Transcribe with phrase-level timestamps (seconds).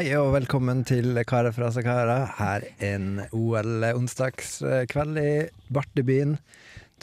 [0.00, 2.22] Hei og velkommen til Karer fra Sakara.
[2.38, 5.32] Her en OL-onsdagskveld i
[5.76, 6.38] Bartebyen,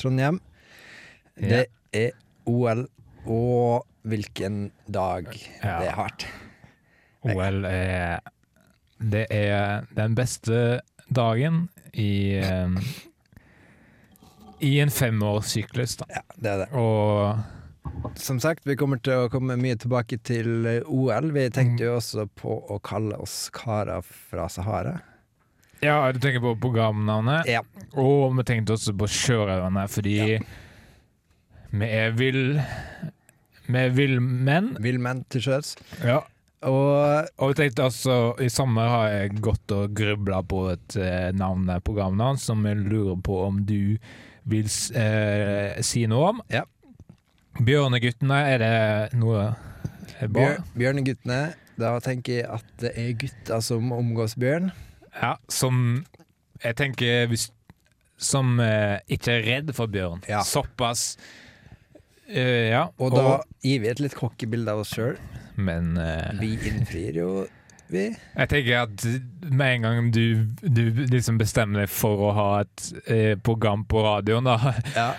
[0.01, 0.39] Trondheim.
[1.37, 2.15] Det er
[2.49, 2.87] OL,
[3.29, 5.75] og hvilken dag Ja.
[5.83, 6.25] det har vært.
[7.21, 8.19] OL er
[8.97, 10.81] Det er den beste
[11.13, 12.81] dagen i eh,
[14.59, 16.05] I en femårssyklus, da.
[16.09, 16.71] Ja, det er det.
[16.73, 17.37] Og
[18.17, 21.31] Som sagt, vi kommer til å komme mye tilbake til eh, OL.
[21.35, 24.99] Vi tenkte jo også på å kalle oss Kara fra Sahara.
[25.81, 27.45] ja, du tenker på programnavnet.
[27.51, 27.61] Ja.
[27.93, 30.39] Og vi tenkte også på sjørøverne, fordi Ja.
[31.71, 32.61] vi er vill
[33.67, 34.77] Vi er villmenn.
[34.79, 35.75] Villmenn til sjøs.
[36.03, 36.21] Ja.
[36.63, 41.31] Og Og jeg tenkte altså, I sommer har jeg gått og grubla på et eh,
[41.33, 43.97] navn programnavn som jeg lurer på om du
[44.47, 46.41] vil eh, si noe om.
[46.49, 46.63] Ja.
[47.65, 49.47] Bjørneguttene, er det noe
[50.27, 50.27] bra?
[50.29, 51.39] bjør, Bjørneguttene,
[51.77, 54.71] da tenker jeg at det er gutter som omgås bjørn.
[55.17, 56.03] Ja, som
[56.63, 57.51] jeg tenker hvis,
[58.17, 60.23] Som eh, ikke er redd for bjørn.
[60.25, 60.39] Ja.
[60.41, 61.17] Såpass.
[62.27, 62.87] Eh, ja.
[62.97, 65.19] Og da gir vi et litt cocky bilde av oss sjøl.
[65.57, 67.29] Men eh, Vi innfrir jo,
[67.93, 68.07] vi.
[68.09, 69.05] Jeg tenker at
[69.53, 70.23] med en gang du,
[70.65, 70.81] du
[71.13, 75.11] liksom bestemmer deg for å ha et eh, program på radioen, da, Ja.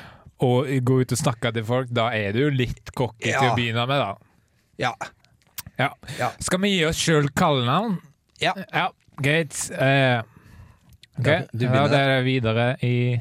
[0.44, 3.54] Og gå ut og snakke til folk, da er du jo litt cocky til å
[3.56, 4.10] begynne med, da.
[4.78, 4.92] Ja.
[5.78, 5.92] Ja.
[6.18, 6.30] Ja.
[6.42, 7.98] Skal vi gi oss sjøl kallenavn?
[8.42, 8.52] Ja.
[8.70, 8.88] ja
[9.22, 9.54] greit.
[9.74, 10.22] Uh,
[11.18, 13.20] ok, Da- du ja, det er videre i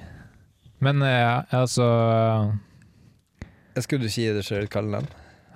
[0.80, 1.88] Men ja altså
[3.82, 5.08] Skulle du ikke gi deg sjøl et kallenavn?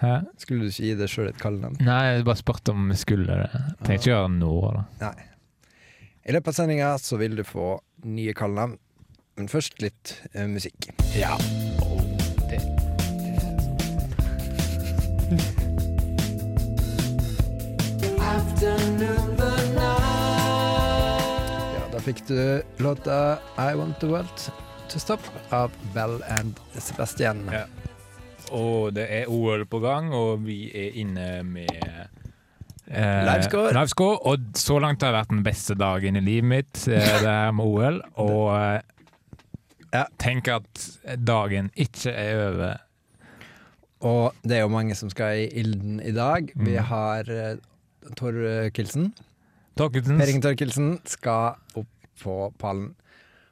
[0.02, 0.16] Hæ?
[0.42, 1.78] Skulle du ikke gi deg sjøl et kallenavn?
[1.86, 3.50] Nei, jeg bare spurte om vi skulle det.
[3.84, 4.84] Tenkte ikke gjøre det nå, da.
[5.04, 5.28] Nei.
[6.26, 7.76] I løpet av sendinga så vil du få
[8.10, 8.78] nye kallenavn,
[9.42, 10.92] men først litt eh, musikk.
[11.18, 11.34] Ja.
[21.72, 24.46] Ja, da fikk du låta I Want The World
[24.92, 27.48] To Stop av Bell and Sebastian.
[27.50, 27.66] Ja.
[28.54, 31.72] Og det er OL på gang, og vi er inne med
[32.92, 33.74] eh, Livescore.
[33.74, 34.22] livescore.
[34.28, 37.56] Og så langt har det vært den beste dagen i livet mitt, eh, det her
[37.56, 38.02] med OL.
[38.22, 38.82] Og eh,
[39.94, 40.06] Ja.
[40.20, 40.86] tenk at
[41.28, 42.78] dagen ikke er over.
[44.02, 46.50] Og det er jo mange som skal i ilden i dag.
[46.56, 46.84] Vi Mm.
[46.90, 47.58] har uh,
[48.18, 49.12] Torkelsen.
[49.78, 51.88] Torkelsens Per Inge Torkelsen skal opp
[52.24, 52.96] på pallen.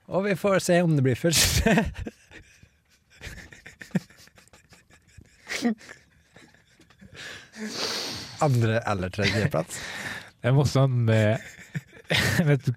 [0.08, 1.62] Og vi får se om det blir først.
[8.42, 9.80] Andre eller tredjeplass.
[10.40, 11.40] Det er morsomt med
[12.48, 12.72] Vet du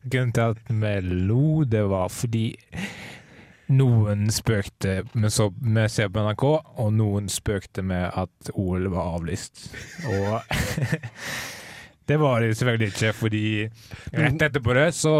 [0.00, 2.46] Grunnen til at vi lo, det var fordi
[3.70, 6.44] noen spøkte med, så, med Se på NRK,
[6.80, 9.68] og noen spøkte med at OL var avlyst.
[10.10, 10.40] Og
[12.08, 13.44] det var det selvfølgelig ikke, fordi
[14.16, 15.14] rett etterpå det så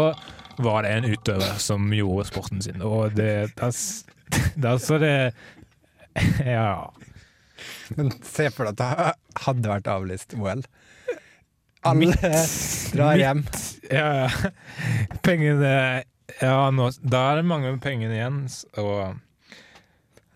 [0.61, 3.53] var det en utøver som gjorde sporten sin, og det
[4.87, 5.15] så det
[6.45, 6.93] Ja.
[7.95, 10.63] Men se for deg at det hadde vært avlyst OL.
[11.87, 12.13] Alle
[12.93, 13.45] drar hjem.
[13.91, 14.29] Ja,
[15.25, 16.03] pengene
[16.39, 18.37] Ja, nå, da er det mange med pengene igjen,
[18.79, 19.17] og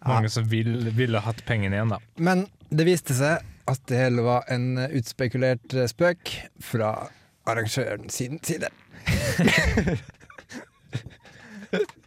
[0.06, 2.02] mange som vil, ville hatt pengene igjen, da.
[2.20, 6.92] Men det viste seg at det hele var en utspekulert eh, spøk fra
[7.50, 8.70] arrangøren sin side.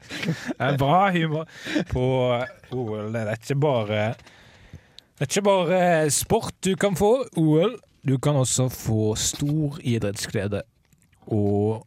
[0.08, 1.48] Det er bra humor
[1.90, 2.04] på
[2.72, 3.10] OL.
[3.12, 4.00] Det er ikke bare
[5.18, 5.80] Det er ikke bare
[6.14, 7.76] sport du kan få, OL.
[8.06, 10.62] Du kan også få stor idrettsglede.
[11.34, 11.84] Og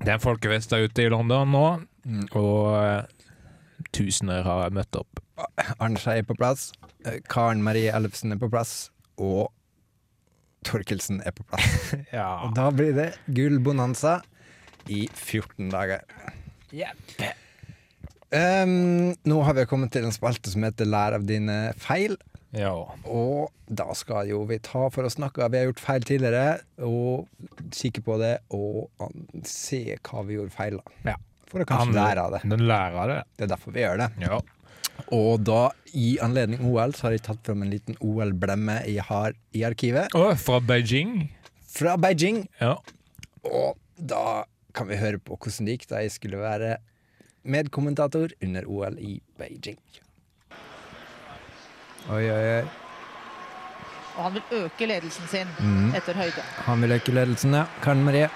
[0.00, 1.66] det er en folkefest der ute i London nå,
[2.36, 3.28] og eh,
[3.94, 5.20] tusener har møtt opp.
[5.78, 6.72] Arne Skei er på plass,
[7.06, 8.90] eh, Karen Marie Ellefsen er på plass,
[9.20, 9.52] og
[10.64, 11.94] Torkelsen er på plass.
[12.18, 12.46] Ja.
[12.46, 14.18] Og da blir det gullbonanza
[14.92, 16.04] i 14 dager.
[18.34, 22.16] Um, nå har vi kommet til en spalte som heter Lær av dine feil.
[22.54, 22.72] Ja.
[23.10, 27.28] Og da skal jo vi ta for å snakke Vi har gjort feil tidligere, og
[27.74, 28.90] kikke på det og
[29.48, 30.80] se hva vi gjorde feil.
[30.80, 31.16] da Ja.
[31.50, 32.42] For å kanskje lære av det.
[32.50, 33.18] Den lærer av det.
[33.36, 34.08] Det er derfor vi gjør det.
[34.24, 34.40] Ja.
[35.14, 35.60] Og da,
[35.94, 40.14] i anledning OL, så har jeg tatt fram en liten OL-blemme jeg har i arkivet.
[40.18, 41.28] Å, fra Beijing.
[41.74, 42.44] Fra Beijing.
[42.60, 42.76] Ja.
[43.46, 46.76] Og da kan vi høre på hvordan det gikk da jeg skulle være
[47.44, 49.78] medkommentator under OL i Beijing.
[52.12, 52.64] Oi, oi, oi.
[54.14, 55.94] Og han vil øke ledelsen sin mm.
[55.96, 56.42] etter høyde.
[56.66, 57.64] Han vil øke ledelsen, ja.
[57.82, 58.28] Karen Marie.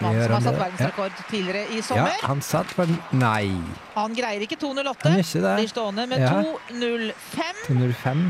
[0.00, 2.10] Mann Han som har satt verdensrekord verdensrekord tidligere i sommer.
[2.10, 2.84] ja, han satt på
[3.16, 3.52] Nei,
[3.94, 4.96] Han greier ikke 2.08.
[5.02, 6.32] han gjør Blir stående med Ja.
[6.42, 7.62] 2.05.
[7.66, 8.26] 205.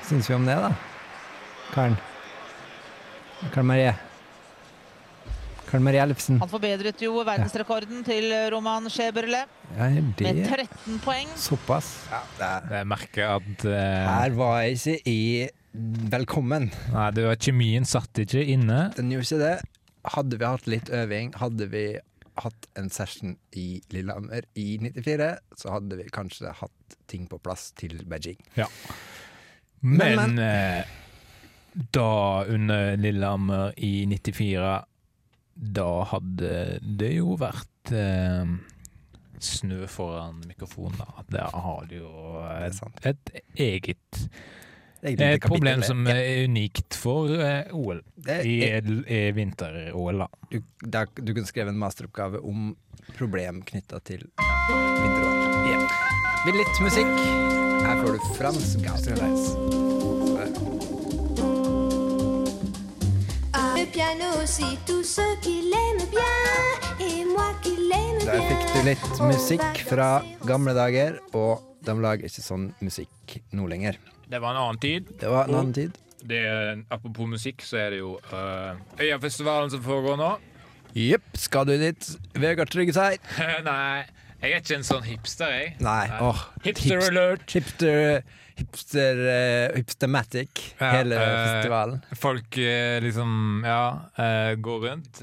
[0.00, 0.72] Hva syns vi om det, da?
[1.74, 1.96] Karen?
[3.52, 3.94] Karl Marie.
[5.74, 6.36] Karl Marie Ellefsen.
[6.38, 9.40] Han forbedret jo verdensrekorden til Roman Scheberle
[9.74, 11.32] Ja, med 13 poeng.
[11.34, 11.88] såpass?
[12.12, 12.68] Ja, det er.
[12.76, 13.72] Jeg merker at uh...
[13.72, 15.48] Her var jeg ikke i
[16.14, 16.68] velkommen.
[16.92, 18.92] Nei, det var kjemien satt ikke inne.
[18.94, 19.58] Den gjorde ikke det.
[20.14, 21.84] Hadde vi hatt litt øving, hadde vi
[22.44, 27.72] hatt en session i Lillehammer i 94, så hadde vi kanskje hatt ting på plass
[27.74, 28.38] til Beijing.
[29.82, 34.84] Men, Men, men, da under Lillehammer i 94
[35.54, 38.54] Da hadde det jo vært eh,
[39.38, 40.98] snø foran mikrofonen.
[40.98, 41.24] da.
[41.30, 44.28] Der har du jo et, et eget
[45.04, 48.00] et problem som er unikt for eh, OL.
[48.24, 50.28] I, i vinter-OL, da.
[50.50, 52.72] du, der, du kunne skrevet en masteroppgave om
[53.18, 55.88] problem knytta til vinter-OL.
[56.44, 57.16] Med litt musikk?
[57.84, 59.83] Her får du Frans Gausreis.
[63.94, 69.20] Piano, si tout ce qu'il aime bien, et moi qui l'aime Der fikk du litt
[69.22, 70.08] musikk fra
[70.48, 74.00] gamle dager, og de lager ikke sånn musikk nå lenger.
[74.26, 75.14] Det var en annen tid.
[75.20, 76.00] Det var en annen tid.
[76.26, 76.42] Det,
[76.90, 80.32] apropos musikk, så er det jo uh, Øyafestivalen som foregår nå.
[80.98, 82.10] Jepp, skal du dit?
[82.34, 83.22] Vegard Tryggeseid?
[83.68, 84.08] Nei,
[84.40, 85.76] jeg er ikke en sånn hipster, jeg.
[85.84, 86.48] Nei, åh.
[86.66, 87.46] Hipster hipster alert!
[87.46, 88.24] Hipster
[88.58, 92.02] Hipster uh, Hipstermatic, Ja, hele eh, festivalen.
[92.20, 93.80] Folk eh, liksom, ja,
[94.62, 95.22] går rundt.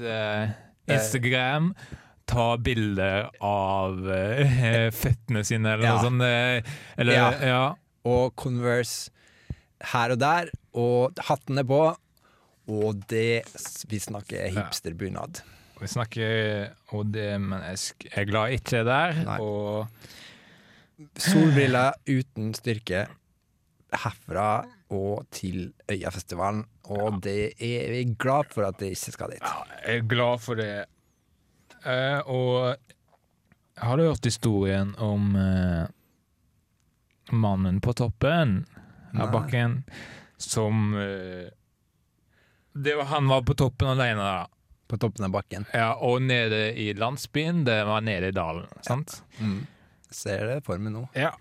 [0.92, 1.70] Instagram.
[2.28, 3.98] Ta bilder av
[5.02, 5.94] føttene sine, eller Ja.
[5.96, 6.22] noe sånt.
[6.98, 7.30] eller, Ja.
[7.40, 7.62] ja.
[8.04, 9.10] Og Converse
[9.92, 11.80] her og der, og hatten er på.
[12.72, 13.42] Og det
[13.90, 15.40] vi snakker hipsterbunad.
[15.42, 15.48] Ja.
[15.82, 19.16] Vi snakker og det, men jeg jeg er glad ikke der.
[19.26, 19.38] Nei.
[19.42, 19.88] Og
[21.18, 23.06] Solbriller uten styrke
[23.92, 26.64] herfra og til Øyafestivalen.
[26.92, 29.42] Og det er vi glad for at det ikke skal dit.
[29.42, 30.84] ja, jeg er glad for det.
[31.84, 32.76] Eh, og
[33.82, 35.86] har du hørt historien om eh,
[37.32, 38.62] mannen på toppen
[39.12, 39.22] Nei.
[39.24, 39.82] av bakken
[40.36, 41.50] som eh,
[42.72, 44.46] det var, Han var på toppen alene, da.
[44.88, 45.66] På toppen av bakken.
[45.72, 48.68] Ja, og nede i landsbyen, det var nede i dalen.
[48.84, 49.22] Sant?
[49.38, 49.66] Mm.
[50.12, 51.06] Ser det for meg nå.
[51.16, 51.34] Ja.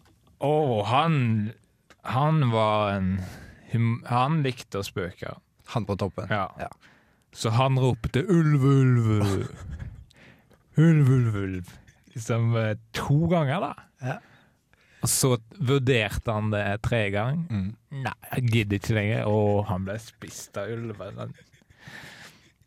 [0.43, 1.53] Og han
[2.01, 3.19] Han var en
[4.09, 5.35] Han likte å spøke.
[5.73, 6.27] Han på toppen.
[6.29, 6.49] Ja.
[6.59, 6.69] Ja.
[7.31, 9.47] Så han ropte 'ulv, ulv'.
[10.77, 11.69] Ulv, ulv, ulv.
[12.13, 13.73] Liksom eh, to ganger, da.
[14.01, 14.17] Ja.
[15.01, 17.39] Og så vurderte han det tre ganger.
[17.49, 18.01] Mm.
[18.03, 19.23] Nei, jeg gidder ikke lenger.
[19.31, 21.33] Og han ble spist av ulven.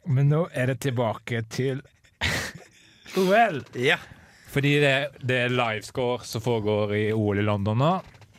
[0.04, 1.82] Men nå er det tilbake til
[3.20, 3.62] OL.
[3.78, 4.00] Ja.
[4.54, 7.94] Fordi det, det er livescore som foregår i OL i London nå.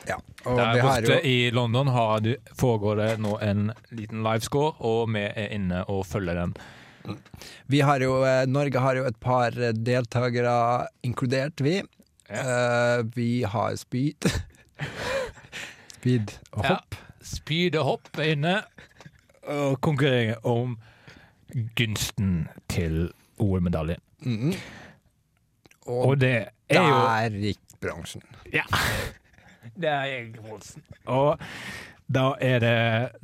[0.08, 0.18] Ja.
[0.46, 5.24] Der borte jo i London har du, foregår det nå en liten livescore, og vi
[5.28, 6.54] er inne og følger den.
[7.70, 11.80] Vi har jo eh, Norge har jo et par eh, deltakere inkludert, vi.
[12.30, 14.30] Eh, vi har spyd.
[15.98, 16.70] spyd og Ja.
[16.76, 16.96] hopp.
[17.26, 18.56] Spyd og hopp er inne
[19.50, 20.78] og konkurrering om
[21.78, 23.98] gunsten til OL-medalje.
[24.22, 24.56] -hmm.
[25.86, 28.22] Og, Og det er jo der gikk bransjen.
[28.54, 28.64] Ja.
[29.76, 30.84] Det er jeg, Olsen.
[31.12, 31.40] Og
[32.08, 32.76] da er det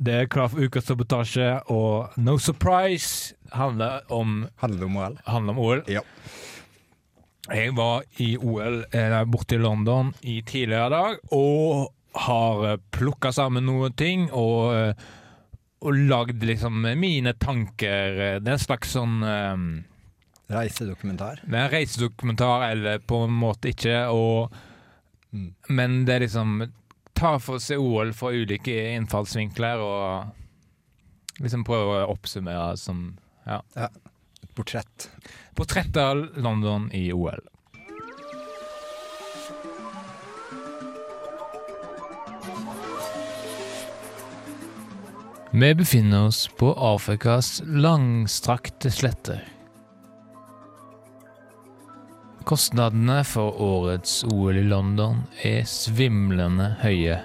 [0.02, 5.18] Det er klar for ukas sabotasje, og No Surprise handler om, Handler om OL?
[5.26, 5.82] handler om OL.
[5.88, 6.00] Ja.
[7.52, 13.64] Jeg var i OL eh, borte i London i tidligere dag, og har plukka sammen
[13.66, 14.94] noen ting og, eh,
[15.82, 18.38] og lagd liksom mine tanker.
[18.40, 19.64] Det er en slags sånn um,
[20.52, 21.40] Reisedokumentar.
[21.46, 24.52] Det er en reisedokumentar, eller på en måte ikke, og
[25.32, 25.54] Mm.
[25.68, 26.62] Men det er liksom
[27.12, 33.04] Ta for seg OL fra ulike innfallsvinkler og liksom prøve å oppsummere som
[33.44, 33.60] ja.
[33.76, 35.10] Et portrett.
[35.54, 37.42] Portrett av London i OL.
[45.52, 49.44] Vi befinner oss på Afrikas langstrakte sletter.
[52.46, 57.20] Kostnadene for årets OL i London er svimlende høye.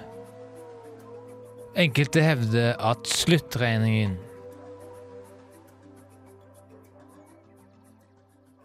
[1.78, 4.16] Enkelte hevder at sluttregningen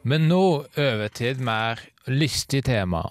[0.04, 1.80] Men nå over til et mer
[2.12, 3.06] lystig tema.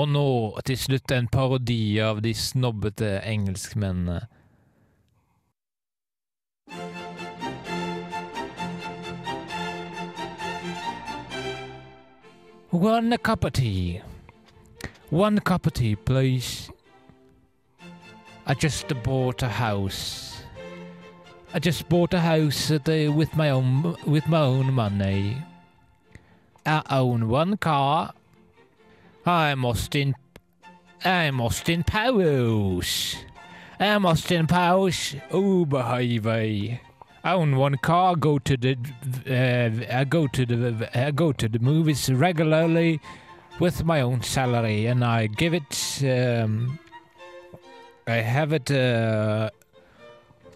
[0.00, 0.28] Og nå
[0.64, 4.20] til slutt en parodi av de snobbete engelskmennene.
[12.72, 14.00] One cup of tea.
[15.10, 16.70] One cup of tea, please.
[18.46, 20.44] I just bought a house.
[21.52, 25.36] I just bought a house with my own with my own money.
[26.64, 28.14] I own one car
[29.30, 30.16] I'm Austin.
[31.04, 33.14] I'm Austin Powers.
[33.78, 35.14] I'm Austin Powers.
[35.30, 36.80] Oh, baby.
[37.22, 38.16] I own one car.
[38.16, 38.76] Go to the.
[39.24, 40.90] Uh, I go to the.
[40.98, 43.00] I go to the movies regularly
[43.60, 46.02] with my own salary, and I give it.
[46.02, 46.80] Um,
[48.08, 48.68] I have it.
[48.68, 49.50] Uh,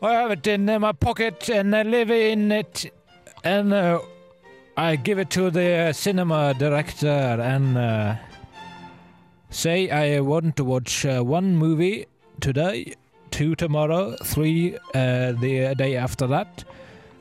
[0.03, 2.93] I have it in my pocket, and I live in it,
[3.45, 4.01] and uh,
[4.77, 8.17] I give it to the uh, cinema director, and uh,
[9.55, 12.07] say I want to watch uh, one movie
[12.41, 12.95] today,
[13.31, 16.65] two tomorrow, three uh, the day after that,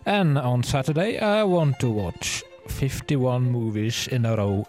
[0.05, 4.65] and on Saturday I want to watch fifty-one movies in a row.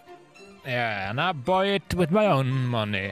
[0.65, 3.11] Yeah, and I buy it with my own money.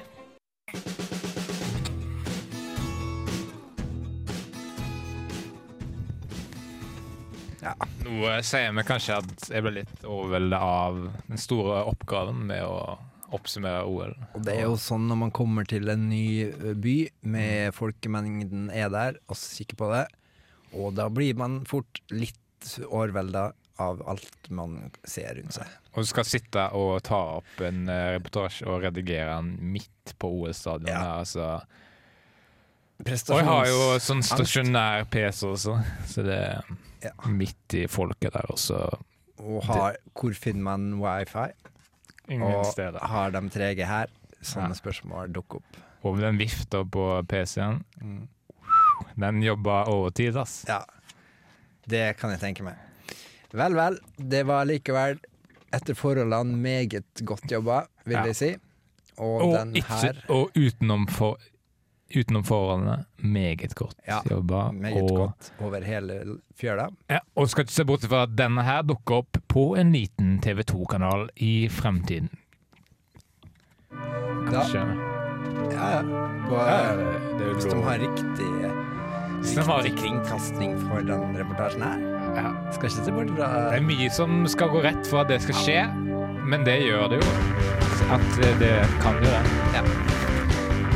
[7.62, 7.74] Ja.
[8.04, 10.98] Nå sier vi kanskje at jeg ble litt overveldet av
[11.30, 12.98] den store oppgaven med å
[13.34, 14.14] oppsummere OL.
[14.38, 18.90] Og det er jo sånn når man kommer til en ny by, med folkemengden er
[18.94, 20.06] der, og kikker på det,
[20.74, 22.40] og da blir man fort litt
[22.88, 23.52] overvelda
[23.84, 25.70] av alt man ser rundt seg.
[25.94, 30.94] Og du skal sitte og ta opp en reportasje og redigere den midt på OL-stadionet.
[30.94, 31.18] Ja.
[31.22, 31.48] Altså.
[33.04, 36.74] Og jeg har jo sånn stasjonær PC også, så det er
[37.04, 37.12] Ja.
[37.28, 38.78] midt i folket der også.
[39.44, 41.50] Og har, hvor finner man wifi?
[42.30, 43.00] Ingen Og steder.
[43.00, 44.08] har de 3G her?
[44.44, 44.80] Sånne Ja.
[44.80, 45.78] spørsmål dukker opp.
[46.04, 48.28] Og den vifta på PC-en, Mm.
[49.20, 50.66] den jobber overtid, ass.
[50.68, 50.82] Ja,
[51.88, 52.76] det kan jeg tenke meg.
[53.54, 54.00] Vel, vel.
[54.18, 55.20] Det var likevel
[55.74, 58.24] etter forholdene meget godt jobba, vil Ja.
[58.26, 58.56] jeg si.
[59.18, 61.38] Og, Og, den ikke, og utenom, for,
[62.20, 64.72] utenom forholdene, meget godt Ja, jobba.
[64.72, 66.20] meget og, godt over hele
[66.60, 66.88] fjøla.
[67.10, 70.40] Ja, og skal ikke se bort fra at denne her dukker opp på en liten
[70.46, 72.30] TV2-kanal i fremtiden.
[74.52, 74.86] Da, ja,
[75.72, 76.02] ja.
[76.48, 76.96] På, Ja,
[77.54, 78.50] hvis de har riktig,
[79.44, 82.00] riktig har riktig kringkasting for den reportasjen her.
[82.36, 82.72] Ja.
[82.72, 85.42] Skal ikke se bort fra Det er mye som skal gå rett for at det
[85.46, 85.84] skal skje,
[86.48, 87.38] men det gjør det jo.
[88.14, 90.13] At det kan jo det.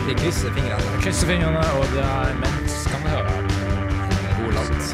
[0.08, 1.00] Vi krysser fingrene.
[1.04, 3.32] Krysser fingrene, og det er imens kan vi høre.
[4.38, 4.86] God låt.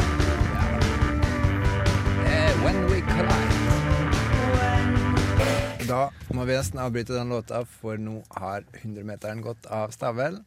[2.25, 3.59] Eh, When We Collide.
[5.85, 5.99] Da
[6.33, 10.41] må vi nesten avbryte den låta, for nå har 100-meteren gått av stabel.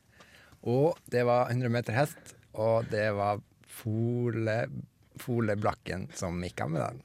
[0.66, 3.38] Og det var 100 meter hest, og det var
[3.70, 4.66] Fole,
[5.22, 6.98] Fole Blakken som gikk av med den.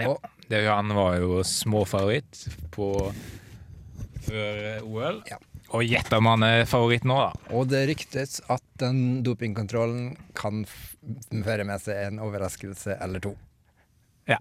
[0.00, 0.08] Ja.
[0.08, 0.16] Og
[0.48, 3.12] Det, han var jo småfavoritt på
[4.26, 5.20] før OL.
[5.30, 5.38] Ja.
[5.74, 7.54] Og gjett om han er favoritt nå, da.
[7.56, 13.32] Og det ryktes at den dopingkontrollen kan føre med seg en overraskelse eller to.
[14.30, 14.38] Ja.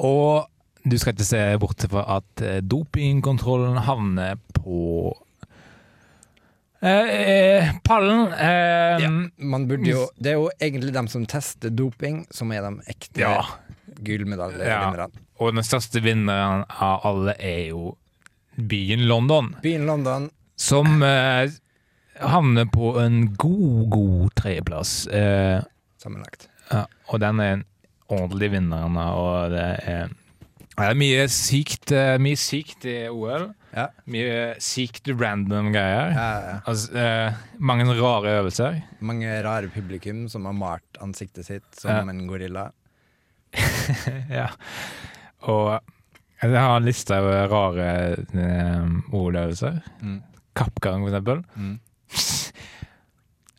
[0.00, 0.48] Og
[0.88, 5.12] du skal ikke se bort fra at eh, dopingkontrollen havner på
[6.80, 8.32] eh, eh, pallen.
[8.32, 12.64] Eh, Ja, man burde jo, det er jo egentlig dem som tester doping, som er
[12.64, 13.44] de ekte ja.
[14.00, 15.10] gullmedaljevinnerne.
[15.40, 17.94] Og den største vinneren av alle er jo
[18.68, 21.50] byen London, Byen London som eh,
[22.20, 25.06] havner på en god, god tredjeplass.
[25.06, 25.62] Eh,
[26.02, 26.48] sammenlagt.
[26.70, 27.66] ja, og den er en
[28.10, 30.10] ordentlig vinner, og det er,
[30.76, 33.48] det er mye sykt, eh, mye sykt i OL.
[33.70, 33.86] Ja.
[34.10, 36.10] Mye sykt random greier.
[36.16, 36.56] Ja, ja.
[36.68, 38.80] Altså, eh, mange rare øvelser.
[39.00, 42.68] Mange rare publikum som har malt ansiktet sitt som en gorilla.
[44.40, 44.50] ja.
[45.48, 45.78] Og
[46.42, 49.80] jeg har en liste over rare eh, OL-øvelser.
[50.00, 50.18] Mm.
[50.56, 51.44] Kappgang, for eksempel.
[51.56, 51.78] Mm.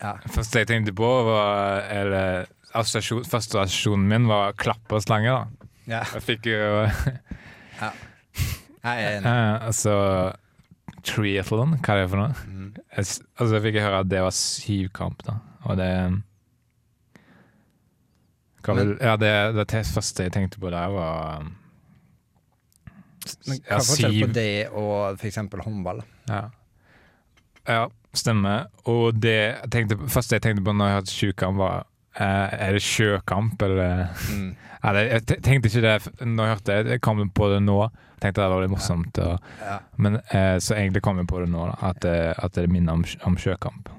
[0.02, 0.16] Ja.
[0.34, 5.30] Første jeg tenkte på, var eller, assosiasjon, Første assosiasjonen min var klapp og slange.
[5.30, 5.68] da.
[5.92, 6.00] ja.
[6.16, 6.58] Jeg fikk jo
[8.82, 9.34] Jeg er enig.
[9.68, 9.94] Altså
[11.06, 12.34] Triathlon, hva er det for noe?
[12.50, 12.72] Mm.
[12.98, 13.06] Jeg,
[13.38, 15.38] altså, jeg fikk høre at det var syvkamp, da.
[15.70, 15.92] Og det
[18.66, 21.54] hva vil, Ja, det, det te- første jeg tenkte på der, var um,
[23.48, 26.02] Men hva er forskjellen på det og eksempel håndball?
[26.30, 26.42] Ja.
[27.68, 27.84] ja,
[28.18, 28.68] stemmer.
[28.90, 31.84] Og det jeg tenkte, første jeg tenkte på når jeg hørte sjøkamp, var
[32.18, 34.56] eh, Er det sjøkamp, eller Mm.
[34.82, 36.92] Det- jeg tenkte ikke det når jeg hørte det.
[36.96, 37.76] Jeg kom på det nå.
[38.22, 39.18] Tenkte det var litt morsomt.
[39.22, 39.80] Og, Ja.
[39.98, 42.94] men eh, så egentlig kom jeg på det nå, da, at, det- at det minner
[42.94, 43.90] om, om sjøkamp.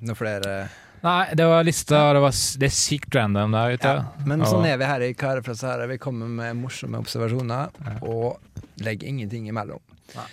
[0.00, 0.68] Noen flere
[1.04, 3.94] Nei, det var lista, det, var, det er sykt random der ute.
[4.00, 5.86] Ja, men sånn er vi her i Karer fra Sahara.
[5.90, 7.70] Vi kommer med morsomme observasjoner
[8.02, 9.82] og legger ingenting imellom.
[10.16, 10.26] Nei.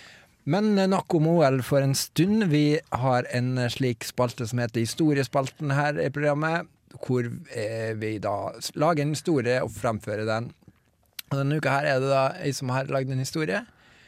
[0.46, 2.46] Men eh, nok om OL for en stund.
[2.52, 6.68] Vi har en eh, slik spalte som heter Historiespalten her i programmet,
[7.02, 8.36] hvor eh, vi da
[8.78, 10.52] lager en historie og fremfører den.
[11.32, 13.64] Og denne uka her er det da ei som har lagd en historie.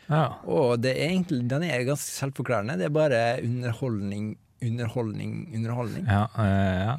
[0.09, 0.39] Ja.
[0.47, 2.79] Og det er egentlig, den er ganske selvforklarende.
[2.79, 6.07] Det er bare underholdning, underholdning, underholdning.
[6.07, 6.97] Ja, ja, ja.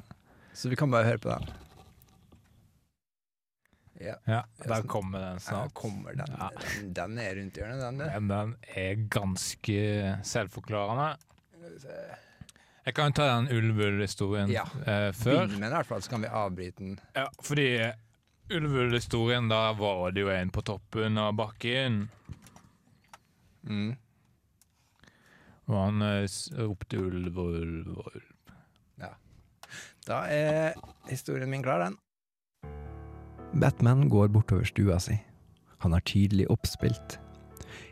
[0.54, 1.50] Så vi kan bare høre på den.
[4.00, 4.42] Ja, ja.
[4.64, 5.74] Der kommer den her snart.
[5.74, 6.36] kommer den.
[6.40, 6.50] Ja.
[6.56, 6.94] den.
[6.94, 7.98] Den er rundt hjørnet, den.
[8.00, 8.20] Der.
[8.20, 9.80] Men den er ganske
[10.24, 11.10] selvforklarende.
[12.86, 14.64] Jeg kan jo ta den ulvull-historien Ja.
[14.88, 15.44] eh, før.
[15.44, 17.00] Begynn med den i hvert fall, så kan vi avbryte den.
[17.16, 17.68] Ja, fordi
[18.56, 22.08] ulvull-historien, da var det jo en på toppen av bakken.
[23.68, 23.96] Mm.
[25.70, 26.26] Og han eh,
[26.58, 28.28] ropte ulv og ulv og ulv.
[30.10, 30.78] Da er
[31.10, 31.98] historien min klar, den.
[33.62, 35.20] Batman går bortover stua si.
[35.84, 37.20] Han er tydelig oppspilt.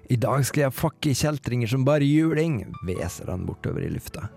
[0.09, 4.31] I dag skal jeg fucke kjeltringer som bare juling, hveser han bortover i lufta.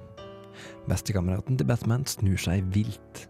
[0.91, 3.27] Bestekameraten til Batman snur seg vilt.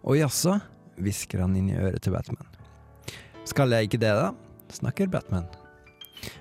[0.00, 0.56] Å jaså,
[0.96, 2.46] hvisker han inn i øret til Batman.
[3.48, 4.30] Skal jeg ikke det, da?
[4.70, 5.48] snakker Batman.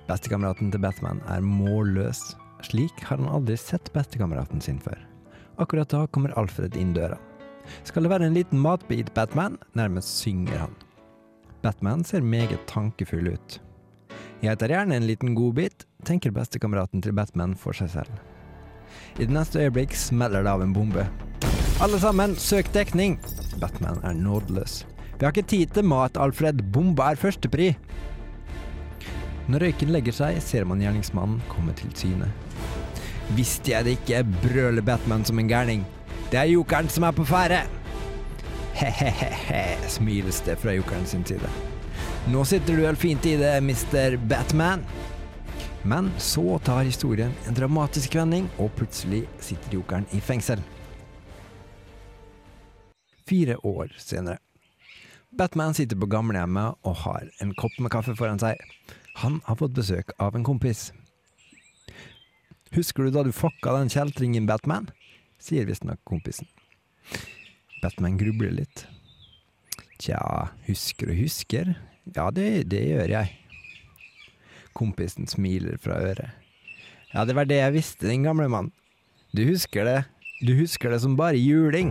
[0.08, 2.30] Bestekameraten til Batman er målløs.
[2.66, 5.00] Slik har han aldri sett bestekameraten sin før.
[5.60, 7.18] Akkurat da kommer Alfred inn døra.
[7.84, 9.58] Skal det være en liten matbit, Batman?
[9.78, 10.76] Nærmest synger han.
[11.62, 13.60] Batman ser meget tankefull ut.
[14.40, 18.22] Jeg tar gjerne en liten godbit, tenker bestekameraten til Batman for seg selv.
[19.20, 21.04] I det neste øyeblikk smeller det av en bombe.
[21.84, 23.20] Alle sammen, søk dekning!
[23.60, 24.86] Batman er nådeløs.
[25.20, 26.64] Vi har ikke tid til mat, Alfred.
[26.72, 27.74] Bomba er førstepri.
[29.52, 32.30] Når røyken legger seg, ser man gjerningsmannen komme til syne.
[33.38, 35.84] Visste jeg det ikke, brøler Batman som en gærning.
[36.32, 37.62] Det er jokeren som er på ferde!
[38.80, 41.52] He-he-he, smiles det fra jokeren sin side.
[42.32, 44.18] Nå sitter du vel fint i det, Mr.
[44.30, 44.86] Batman.
[45.84, 50.62] Men så tar historien en dramatisk vending, og plutselig sitter jokeren i fengsel.
[53.30, 54.40] Fire år senere.
[55.38, 58.58] Batman sitter på gamlehjemmet og har en kopp med kaffe foran seg.
[59.22, 60.90] Han har fått besøk av en kompis.
[62.76, 64.90] Husker du da du fucka den kjeltringen, Batman?
[65.40, 66.48] sier visstnok kompisen.
[67.82, 68.84] Batman grubler litt.
[70.00, 70.20] Tja,
[70.68, 71.74] husker og husker.
[72.16, 73.34] Ja, det, det gjør jeg.
[74.78, 76.36] Kompisen smiler fra øret.
[77.14, 78.72] Ja, det var det jeg visste, din gamle mann.
[79.34, 80.00] Du husker det.
[80.46, 81.90] Du husker det som bare juling.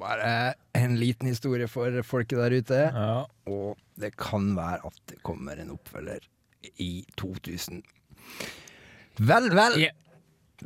[0.00, 2.82] Bare en liten historie for folket der ute.
[2.88, 3.14] Ja.
[3.50, 6.24] Og det kan være at det kommer en oppfølger
[6.76, 7.82] i 2000.
[9.20, 9.80] Vel, vel.
[9.80, 9.96] Yeah.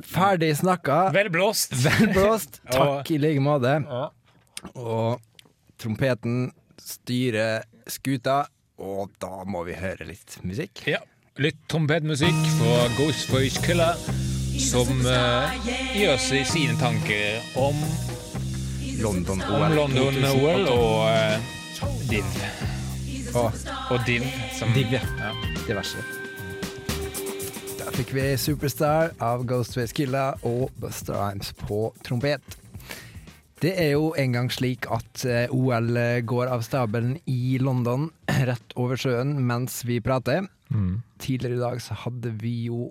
[0.03, 1.09] Ferdig snakka.
[1.15, 1.73] Vel blåst!
[1.85, 2.61] Vel blåst.
[2.71, 3.77] Takk i like måte.
[4.75, 5.21] Og
[5.79, 6.49] trompeten
[6.81, 8.45] styrer skuta,
[8.81, 10.83] og da må vi høre litt musikk.
[10.89, 11.01] Ja.
[11.39, 13.99] Litt trompetmusikk fra Ghostface Killer,
[14.63, 15.51] som uh,
[15.95, 17.75] gjør seg sine tanker om,
[19.03, 21.51] London-OL London og uh,
[22.07, 22.39] Div.
[23.35, 23.51] og
[23.91, 24.23] Og Div
[24.55, 25.03] som Div, ja.
[25.65, 26.01] Diverse.
[27.79, 32.43] Der fikk vi Superstar av Ghostface Killa og Buster Rhymes på trompet.
[33.63, 35.95] Det er jo en gang slik at eh, OL
[36.27, 38.09] går av stabelen i London,
[38.49, 40.45] rett over sjøen, mens vi prater.
[40.69, 41.01] Mm.
[41.23, 42.89] Tidligere i dag så hadde vi jo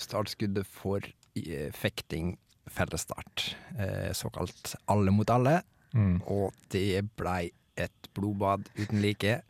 [0.00, 1.04] startskuddet for
[1.38, 2.34] eh, fekting
[2.72, 3.52] fellesstart.
[3.78, 5.60] Eh, såkalt alle mot alle.
[5.92, 6.22] Mm.
[6.26, 9.40] Og det blei et blodbad uten like.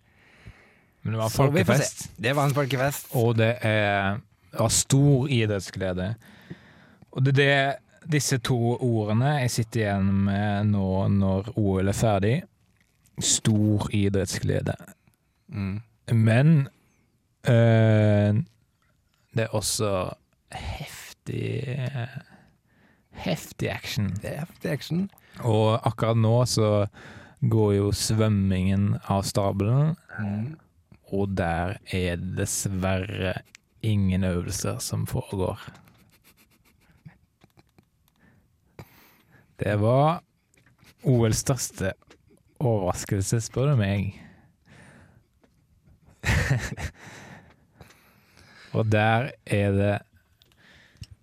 [1.02, 3.08] Men det var folkefest, Det var en folkefest.
[3.18, 4.18] og det er
[4.60, 6.14] av stor idrettsglede.
[7.12, 7.78] Og det er det,
[8.12, 12.42] disse to ordene jeg sitter igjen med nå når OL er ferdig.
[13.22, 14.74] Stor idrettsglede.
[15.48, 15.82] Mm.
[16.12, 16.68] Men
[17.48, 18.40] øh,
[19.34, 19.92] det er også
[20.52, 21.78] heftig
[23.12, 24.06] Heftig action.
[24.22, 25.10] Det er heftig action.
[25.44, 26.86] Og akkurat nå så
[27.50, 30.56] går jo svømmingen av stabelen, Mm.
[31.12, 33.34] Og der er dessverre
[33.84, 35.60] ingen øvelser som foregår.
[39.62, 40.22] Det var
[41.06, 41.92] OLs største
[42.62, 44.16] overraskelse, spør du meg.
[48.76, 49.98] og der er det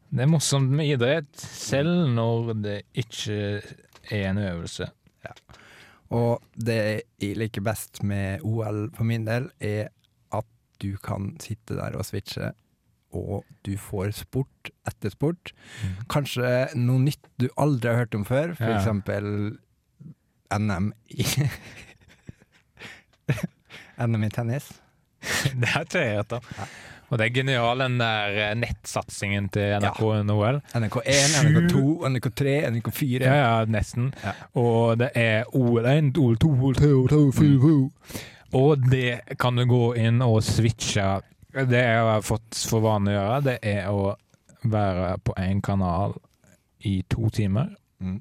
[0.10, 3.62] Det er morsomt med idrett, selv når det ikke
[4.10, 4.88] er en øvelse.
[6.16, 6.78] Og det
[7.22, 9.90] jeg liker best med OL for min del, er
[10.34, 10.46] at
[10.82, 12.54] du kan sitte der og switche
[13.14, 15.50] og du får sport etter sport.
[16.14, 18.76] Kanskje noe nytt du aldri har hørt om før, for Ja.
[18.78, 19.58] eksempel
[20.54, 21.26] NM i
[24.06, 24.70] NM i tennis.
[25.60, 26.46] Det har ikke jeg om.
[27.10, 30.60] Og det er genial, den der eh, nettsatsingen til NRK OL.
[30.78, 33.24] NRK1, NRK2, NRK3, NRK4.
[33.26, 34.12] Ja, ja, nesten.
[34.24, 34.36] Ja.
[34.62, 37.90] Og det er OL1, OL2, OL3, OL4 mm.
[38.60, 41.08] Og det kan du gå inn og switche.
[41.50, 44.14] Det jeg har fått for vane å gjøre, det er å
[44.70, 46.14] være på én kanal
[46.86, 47.74] i to timer.
[48.00, 48.20] Mm.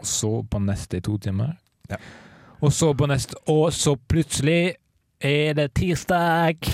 [0.00, 1.56] Og så på neste i to timer.
[1.90, 2.00] Ja.
[2.60, 4.74] Og så på neste Og så plutselig
[5.20, 6.68] er det tirsdag!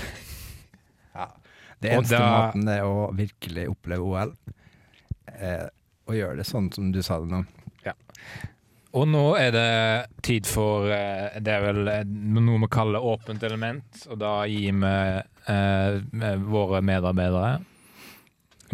[1.83, 4.35] Det eneste da- måten det er å virkelig oppleve OL,
[5.33, 5.69] Eh,
[6.11, 7.39] og gjøre det sånn som du sa det nå.
[7.87, 7.93] Ja.
[8.93, 9.71] Og nå er det
[10.27, 14.77] tid for eh, Det er vel eh, noe vi kaller åpent element, og da gir
[14.83, 14.93] vi
[15.49, 17.63] eh, våre medarbeidere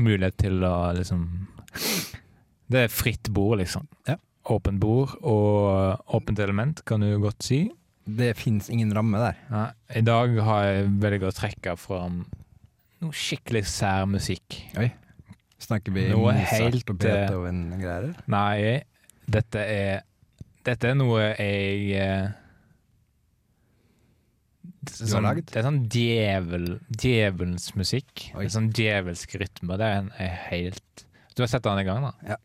[0.03, 1.23] mulighet til å liksom
[2.69, 3.87] Det er fritt bord, liksom.
[4.09, 4.17] Ja.
[4.51, 7.63] Åpent bord og åpent element, kan du godt si.
[8.09, 9.39] Det fins ingen ramme der.
[9.53, 12.23] Ja, I dag har jeg veldig å trekke fram
[13.03, 14.59] noe skikkelig sær musikk.
[14.81, 14.89] Oi.
[15.59, 18.13] Snakker vi Noe Mozart helt, og Beethoven-greier?
[18.31, 18.83] Nei,
[19.27, 20.05] dette er
[20.67, 22.29] Dette er noe jeg eh,
[24.89, 25.41] det er Du har sånn?
[25.49, 28.29] Det er sånn djevel, djevelens musikk.
[28.35, 28.45] Oi.
[28.45, 29.79] Det er sånn djevelsk rytme.
[29.81, 32.13] Det er, en, er helt Du har sett den i gang, da?
[32.35, 32.39] Ja.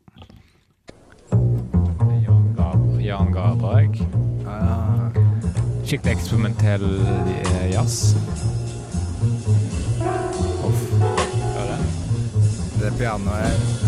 [2.24, 4.02] Jan, Gab Jan Gabrag.
[4.48, 5.08] Ah,
[5.84, 8.14] Skikkelig eksperimentell eh, jazz.
[12.84, 13.44] Det pianoet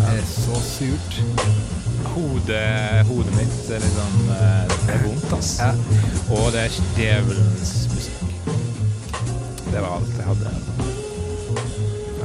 [0.09, 1.17] er så surt.
[2.15, 5.51] Hodet, hodet mitt er litt sånn eh, Det er vondt, ass.
[5.61, 5.73] Ja.
[6.33, 8.23] Og det er djevelens musikk.
[9.69, 10.55] Det var alt jeg hadde.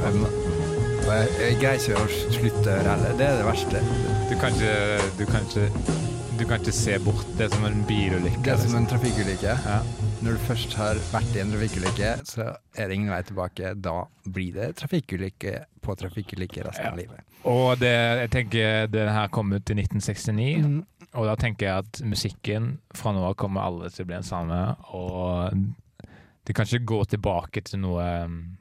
[0.02, 0.24] Um,
[1.02, 2.06] jeg, jeg greier ikke å
[2.38, 3.18] slutte å høre heller.
[3.20, 3.82] Det er det verste.
[4.30, 4.78] Du kan ikke,
[5.18, 5.68] du kan ikke,
[6.38, 7.28] du kan ikke se bort.
[7.36, 8.46] Det er som en bilulykke.
[8.46, 8.80] Det er som liksom.
[8.80, 9.58] en trafikkulykke.
[9.68, 10.01] ja.
[10.22, 12.44] Når du først har vært i en trafikkulykke, så
[12.78, 13.72] er det ingen vei tilbake.
[13.82, 13.94] Da
[14.30, 16.92] blir det trafikkulykke på trafikkulykke resten Ja.
[16.92, 17.24] av livet.
[17.44, 20.86] Og det, jeg tenker det her kom ut i 1969, Mm.
[21.14, 24.22] og da tenker jeg at musikken fra nå av kommer alle til å bli den
[24.22, 25.50] samme, og
[26.46, 28.56] det kan ikke gå tilbake til noe um,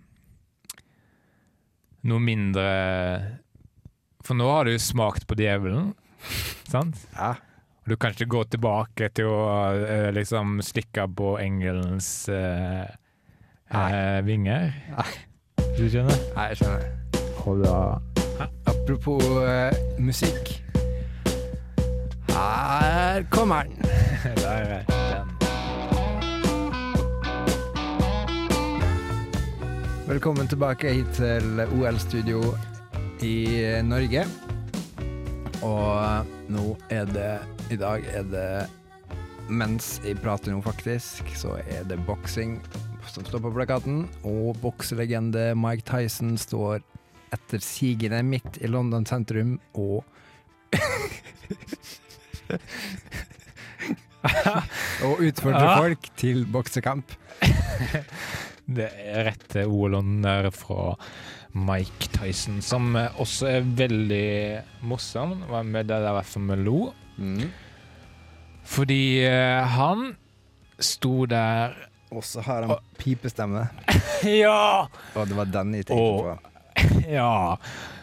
[2.03, 3.37] Noe mindre
[4.25, 5.93] For nå har du smakt på djevelen,
[6.73, 6.97] sant?
[7.13, 7.35] Ja.
[7.81, 12.85] Og Du kan ikke gå tilbake til å eh, liksom slikke på engelens eh,
[13.73, 14.67] eh, vinger.
[14.93, 15.05] Nei.
[15.79, 16.19] Du skjønner?
[16.35, 16.83] Nei, jeg skjønner.
[17.49, 17.77] Og da
[18.69, 20.61] Apropos eh, musikk.
[22.29, 23.81] Her kommer den.
[24.37, 24.85] Der er den.
[30.05, 32.43] Velkommen tilbake hit til OL-studio
[33.25, 33.35] i
[33.89, 34.25] Norge.
[35.65, 37.31] Og nå er det
[37.73, 38.67] I dag er det
[39.51, 42.61] Mens jeg prater nå, faktisk, så er det boksing
[43.11, 44.05] som står på plakaten.
[44.23, 46.79] Og bokselegende Mike Tyson står
[47.35, 50.05] etter sigende midt i London sentrum og
[55.07, 55.77] Og utfordrer ja.
[55.81, 57.11] folk til boksekamp.
[58.77, 60.93] Det er rette OL-ånder fra
[61.53, 65.41] Mike Tyson, som også er veldig morsom.
[65.49, 66.77] Var med der er derfor vi lo.
[68.63, 70.13] Fordi eh, han
[70.81, 71.73] sto der
[72.11, 73.65] Og så har han pipestemme.
[74.23, 74.87] Ja!
[75.15, 76.37] Og det var den jeg tenkte Og- på.
[77.19, 77.55] Ja.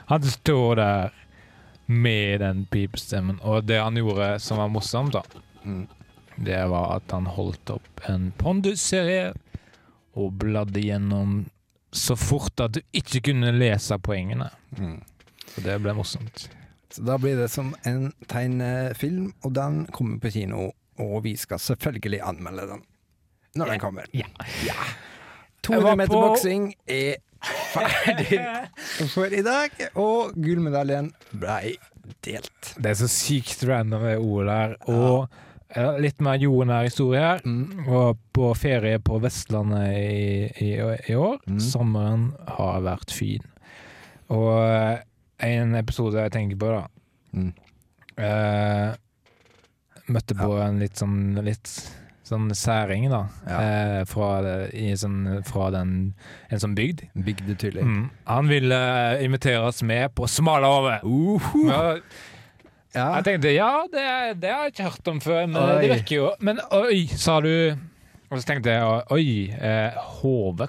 [0.08, 1.10] Han står der
[1.86, 3.38] med den pipestemmen.
[3.42, 5.22] Og det han gjorde som var morsomt, da,
[5.64, 5.86] Mm.
[6.38, 9.32] det var at han holdt opp en Pondus-serie
[10.16, 11.42] og bladde gjennom
[11.92, 14.50] så fort at du ikke kunne lese poengene.
[14.78, 14.98] Mm.
[15.54, 16.48] Så det ble morsomt.
[16.92, 20.70] Så da blir det som en tegnefilm, og den kommer på kino.
[20.98, 22.84] Og vi skal selvfølgelig anmelde den
[23.58, 24.06] når den kommer.
[24.14, 24.26] Ja.
[24.66, 24.76] ja.
[25.66, 27.16] 200 meter på- boksing er
[27.72, 28.38] ferdig
[29.14, 31.74] for i dag, og gullmedaljen blei
[32.26, 32.74] delt.
[32.78, 34.76] Det er så sykt random ord der.
[34.90, 35.47] Og eh,
[36.00, 37.42] litt mer jordnær historie her.
[37.44, 37.84] Mm.
[37.88, 40.70] Og på ferie på Vestlandet i, i,
[41.12, 41.36] i år.
[41.46, 41.58] Mm.
[41.60, 43.44] Sommeren har vært fin.
[44.32, 44.98] Og eh,
[45.48, 46.86] en episode jeg tenker på, da
[47.36, 47.50] Mm.
[48.16, 48.94] eh,
[50.08, 51.68] Møtte på en litt sånn litt
[52.24, 53.18] sånn særing, da.
[53.44, 53.58] Ja.
[53.60, 54.28] Eh, fra,
[54.72, 56.14] i sånn, fra den,
[56.52, 57.02] en sånn bygd.
[57.24, 57.84] Bygdetydelig.
[57.84, 58.02] Mm.
[58.28, 58.78] Han ville
[59.16, 60.98] eh, invitere oss med på Smalahove.
[61.04, 61.82] Uh Ja,
[62.98, 63.06] Ja.
[63.20, 64.06] jeg tenkte ja, det,
[64.42, 65.76] det har jeg ikke hørt om før, men Oi.
[65.84, 67.52] det virker jo Men oi, sa du
[68.30, 70.68] Og så tenkte jeg oi, eh, hodet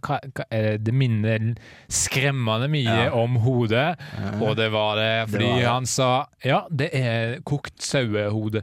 [0.86, 1.50] Det minner
[1.92, 3.10] skremmende mye Ja.
[3.20, 3.98] om hodet.
[4.40, 5.68] Og det var det fordi var det.
[5.68, 6.12] han sa
[6.46, 8.62] ja, det er kokt sauehode.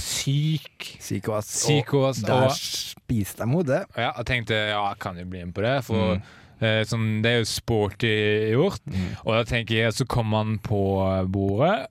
[0.00, 0.96] Syk.
[1.00, 1.44] Psykos.
[1.46, 3.84] Psykos, Og der og- spiste de hodet.
[3.96, 6.22] Ja, jeg tenkte ja, jeg kan jo bli med på det, for Mm.
[6.62, 8.14] eh, sånn, det er jo sporty
[8.52, 8.80] gjort.
[9.24, 11.86] Og da tenker jeg, så kom han på bordet.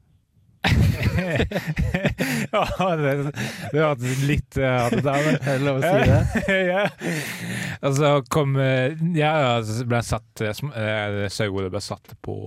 [2.51, 3.31] ja, det,
[3.71, 6.21] det var litt uh, ut der, Er det lov å si det?
[6.71, 6.85] ja.
[7.85, 12.37] Og så kom eh, Ja, ja, så ble satt Sauehodet ble satt på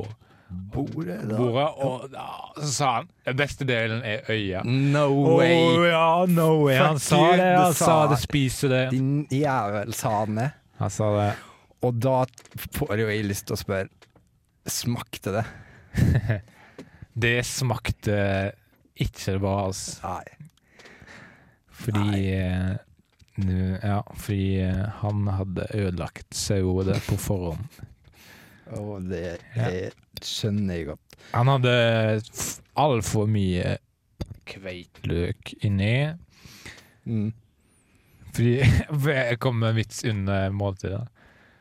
[0.48, 1.36] Bordet, da.
[1.36, 2.26] bordet, og da,
[2.56, 4.62] så sa han den beste delen er øya.
[4.64, 5.52] No way!
[5.52, 6.78] Oh, ja, no way.
[6.80, 7.50] Han sa det.
[7.52, 8.80] Han sa det, spiser det.
[8.94, 10.48] Din jævel, sa han det.
[10.80, 11.28] Han sa det.
[11.84, 12.22] Og da
[12.78, 13.92] får jo jeg lyst til å spørre
[14.68, 15.44] Smakte det?
[17.18, 18.18] Det smakte
[19.00, 19.98] ikke bra, altså.
[20.04, 20.84] Nei.
[21.78, 22.78] Fordi Nei.
[23.44, 27.68] nu- Ja, fordi eh, han hadde ødelagt sauehodet på forhånd.
[28.76, 29.62] Og det Ja.
[29.70, 31.16] er, skjønner jeg godt.
[31.32, 31.74] Han hadde
[32.76, 33.78] altfor mye
[34.46, 36.14] kveitløk inni.
[37.06, 37.32] Mm.
[38.32, 38.58] Fordi
[39.14, 41.06] Jeg kom med en vits under måltidet.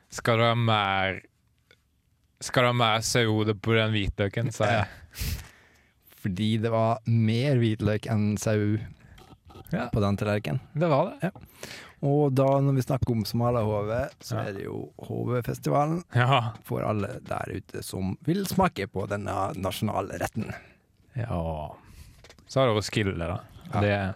[0.10, 1.22] Skal du ha mer
[2.41, 4.88] Skal du ha mer sauehode på den hvitløken, sa jeg.
[6.17, 8.77] Fordi det var mer hvitløk enn sau
[9.71, 9.89] Ja.
[9.91, 10.62] på den tallerkenen.
[10.73, 11.27] Det var det.
[11.27, 11.32] Ja.
[12.08, 16.53] Og da når vi snakker om smalahove, så er det jo HV-festivalen Ja.
[16.63, 20.53] for alle der ute som vil smake på denne nasjonalretten.
[21.15, 21.75] ja.
[22.47, 23.39] Så har du Roskilde, da.
[23.73, 23.82] Ja.
[23.82, 24.15] Det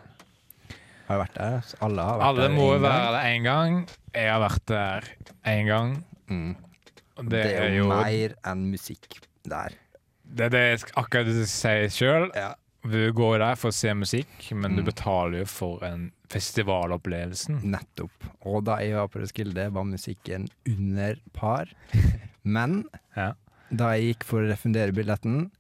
[1.07, 1.63] Har jo vært der?
[1.81, 3.87] Alle har vært Alle der må jo være der én gang.
[4.15, 5.01] Jeg har vært der
[5.45, 6.03] én gang.
[6.29, 6.55] Mm.
[7.17, 9.75] Det, det, er jo mer enn musikk der.
[10.31, 12.29] Det er det jeg akkurat det du sier sjøl.
[12.37, 12.53] Ja.
[12.81, 14.87] Du går der for å se musikk, men du Mm.
[14.87, 17.59] betaler jo for en festivalopplevelsen.
[17.63, 18.11] Nettopp.
[18.47, 21.67] Og da jeg var på Roskilde, var musikken under par.
[22.43, 23.33] Men Ja.
[23.71, 25.51] da jeg gikk for å refundere billetten,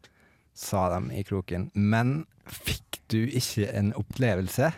[0.53, 4.71] sa de i kroken Men fikk du ikke en opplevelse?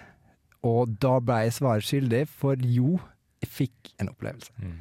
[0.64, 3.00] Og da ble jeg svaret skyldig, for jo,
[3.42, 4.52] jeg fikk en opplevelse.
[4.60, 4.78] Mm.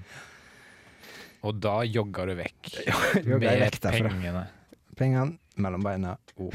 [1.44, 2.72] Og da jogga du vekk
[3.26, 4.44] med vekk pengene.
[5.02, 6.54] Pengene mellom beina og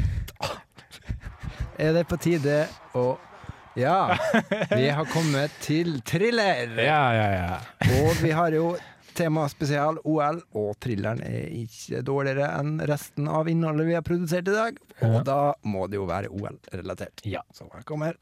[1.78, 2.62] Er det på tide
[2.98, 3.08] å
[3.78, 4.16] Ja,
[4.72, 6.72] vi har kommet til thriller!
[6.82, 7.58] Ja, ja, ja.
[8.00, 8.72] Og vi har jo
[9.18, 14.56] temaspesial OL, og thrilleren er ikke dårligere enn resten av innholdet vi har produsert i
[14.56, 14.80] dag.
[15.04, 15.22] Og Ja.
[15.30, 15.38] da
[15.70, 17.22] må det jo være OL-relatert.
[17.30, 17.44] Ja.
[17.54, 18.18] Så her kommer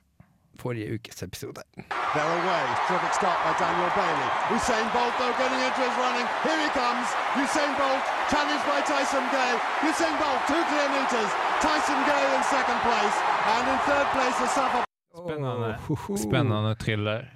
[0.58, 1.60] forrige ukes episode.
[1.76, 2.64] They're away.
[2.88, 4.30] Terrific start by Daniel Bailey.
[4.56, 6.28] Usain Bolt, though, getting into his running.
[6.48, 7.08] Here he comes.
[7.36, 9.54] Usain Bolt, challenged by Tyson Gay.
[9.88, 11.32] Usain Bolt, two clear meters.
[11.64, 13.16] Tyson Gay in second place.
[13.54, 15.78] And in third place, the Safa Spennende.
[15.90, 16.16] Oh.
[16.18, 17.32] Spennende thriller.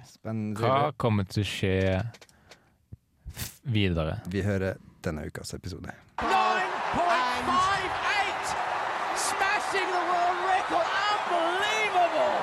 [0.60, 2.02] Hva kommer til å skje
[3.64, 4.18] videre?
[4.28, 5.88] Vi hører denne ukas episode.
[6.20, 8.52] 9.58!
[9.16, 10.84] Smashing the world record!
[11.32, 12.36] Unbelievable!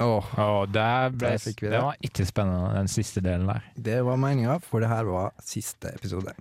[0.00, 1.82] Åh, oh der ble, Der det det.
[1.82, 3.60] var ikke spennende, den siste delen der.
[3.76, 6.32] det var meninga, for det her var siste episode.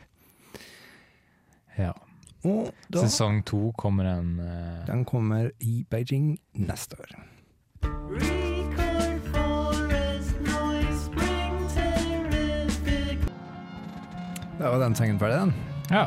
[1.78, 1.92] Ja.
[2.44, 4.86] Og da Sesong to kommer den uh...
[4.88, 7.20] Den kommer i Beijing neste år.
[14.60, 15.54] Da var den sangen ferdig, den.
[15.92, 16.06] Ja.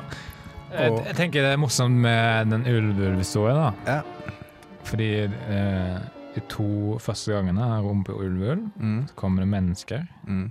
[0.72, 3.70] Jeg, jeg tenker det er morsomt med den ulv-ulv-historien, da.
[3.86, 4.00] Ja.
[4.88, 5.96] Fordi eh,
[6.34, 9.06] de to første gangene her om på ulv-ulv, Mm.
[9.08, 10.06] så kommer det mennesker.
[10.26, 10.50] Mm.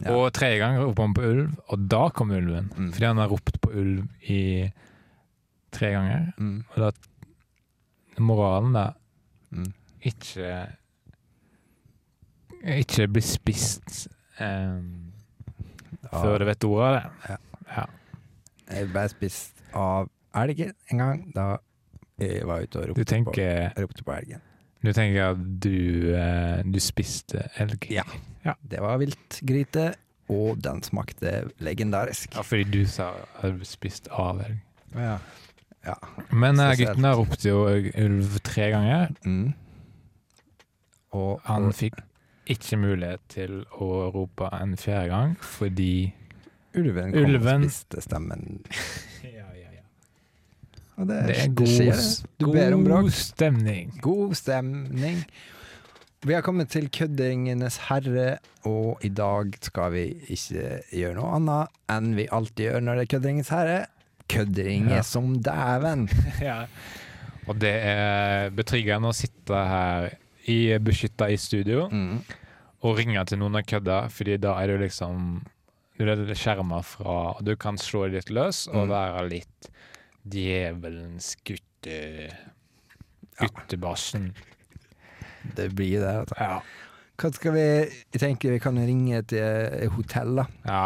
[0.00, 0.10] Ja.
[0.16, 2.70] Og tredje gang roper han på ulv, og da kommer ulven.
[2.76, 2.92] Mm.
[2.92, 4.70] Fordi han har ropt på ulv i
[5.72, 6.30] tre ganger.
[6.40, 6.64] Mm.
[6.72, 6.90] Og da
[8.20, 8.86] moralen da
[9.50, 9.72] Mm.
[10.06, 10.68] ikke
[12.64, 14.06] Ikke bli spist
[14.38, 14.80] eh,
[16.12, 17.38] før du vet ordet av det.
[17.76, 17.84] Ja.
[18.70, 20.60] Jeg ble spist av elg
[20.92, 21.46] en gang da
[22.20, 24.42] jeg var ute og ropte, tenker, på, ropte på elgen.
[24.84, 27.90] du tenker at du, eh, du spiste elg?
[27.92, 28.04] Ja.
[28.62, 29.90] Det var viltgryte,
[30.30, 32.36] og den smakte legendarisk.
[32.36, 33.10] Ja, fordi du sa
[33.42, 34.60] at du spiste av elg.
[34.94, 35.18] Ja.
[35.86, 35.96] ja.
[36.30, 36.88] Men uh, Spesielt.
[36.88, 37.64] gutten her ropte jo
[38.06, 39.10] ulv tre ganger.
[39.24, 39.52] Mm.
[41.10, 41.98] Og, Han fikk
[42.50, 46.12] ikke mulighet til å rope en fjerde gang fordi
[46.78, 48.60] ulven kom ulven- og spiste stemmen.
[51.00, 52.02] Og det, Det er god, skjer.
[52.40, 53.92] Du ber om god stemning.
[54.04, 55.22] God stemning.
[56.28, 60.02] Vi har kommet til Køddingenes herre, og i dag skal vi
[60.34, 63.78] ikke gjøre noe annet enn vi alltid gjør når det er Køddingens herre.
[64.30, 65.00] Kødding Ja.
[65.02, 66.04] som dæven.
[66.44, 66.66] ja.
[67.48, 70.10] Og det er betryggende å sitte her
[70.46, 72.20] i, beskytta i studio Mm.
[72.84, 75.42] og ringe til noen og kødde, fordi da er du liksom
[75.98, 78.92] Du er skjerma fra Du kan slå litt løs og Mm.
[78.92, 79.70] være litt
[80.24, 81.98] djevelens gutte...
[83.40, 84.34] Guttebassen.
[85.56, 86.12] Det blir det.
[86.24, 86.36] Altså.
[86.36, 86.60] Ja.
[87.20, 90.84] Hva skal vi Jeg tenker vi kan ringe til hotell, da, ja.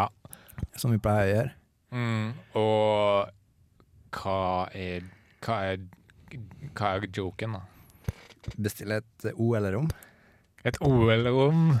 [0.79, 1.51] som vi pleier å gjøre.
[1.95, 2.25] Mm.
[2.59, 4.39] Og hva
[4.75, 5.05] er
[5.43, 5.83] Hva er
[6.75, 7.63] Hva er joken, da?
[8.61, 9.87] Bestille et OL-rom.
[10.67, 11.71] Et OL-rom.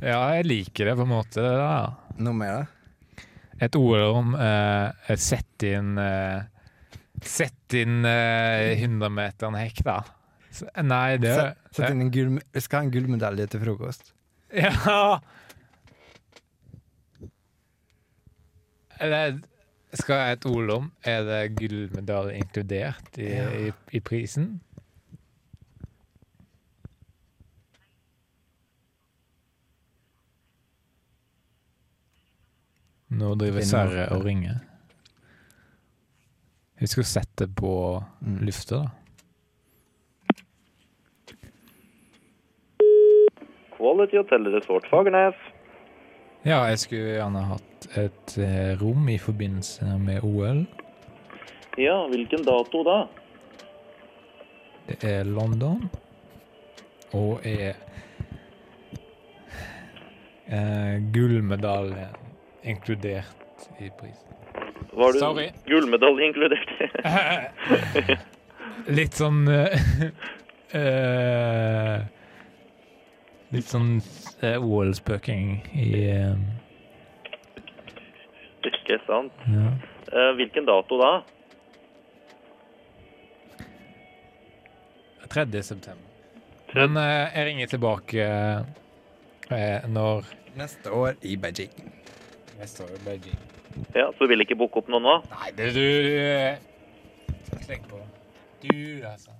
[0.00, 1.42] Ja, jeg liker det på en måte.
[1.44, 2.14] da.
[2.22, 3.26] Noe mer, da?
[3.64, 4.34] Et OL-rom.
[4.38, 6.46] Eh, Sett inn eh,
[7.24, 9.96] Sett inn uh, 100 meter hekk, da.
[10.50, 14.12] S- Nei, det Sett, sett inn en gull, vi skal ha en gullmedalje til frokost.
[14.54, 15.18] Ja!
[19.02, 19.40] Eller
[19.98, 23.48] skal jeg et ord om Er det gullmedalje inkludert i, Ja.
[23.64, 24.52] i, i prisen?
[33.14, 34.60] Nå driver Sverre og ringer.
[36.84, 38.38] Vi skal sette på Mm.
[38.44, 38.90] lufta, da.
[43.76, 45.34] Quality Hotel Resort Fagernes.
[46.44, 50.66] Ja, jeg skulle gjerne hatt et eh, rom i forbindelse med OL.
[51.80, 52.98] Ja, hvilken dato da?
[54.90, 55.88] Det er London,
[57.16, 57.80] og er
[60.52, 62.10] eh, gullmedalje
[62.62, 64.33] inkludert i prisen.
[64.94, 65.48] Var du Sorry.
[65.66, 66.68] gullmedalje inkludert?
[68.98, 69.74] Litt sånn eh,
[70.80, 72.04] eh,
[73.54, 73.96] Litt sånn
[74.42, 76.34] uh, OL-spøking i uh,
[78.66, 79.32] Ikke sant.
[79.50, 79.72] ja.
[80.14, 81.12] Eh, hvilken dato da?
[85.34, 85.62] 3.
[85.62, 86.10] september.
[86.74, 88.26] Men eh, jeg ringer tilbake
[89.50, 91.72] eh, når Neste år i Beijing.
[92.60, 93.40] Neste år i Beijing.
[93.94, 95.16] Ja, Så du vil ikke booke opp noen nå?
[95.30, 97.98] Nei, det du du- Tenk på
[98.64, 99.30] Du, altså.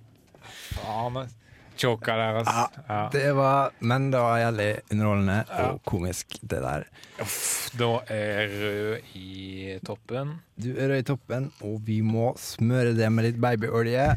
[0.75, 1.35] Faen, altså.
[1.77, 2.83] Choka der, altså.
[2.87, 3.09] Ja.
[3.11, 5.65] Det var, men det var jævlig underholdende Ja.
[5.73, 6.85] og komisk, det der.
[7.19, 10.39] Uff, da er rød i toppen.
[10.61, 14.07] Du er rød i toppen, og vi må smøre det med litt babyolje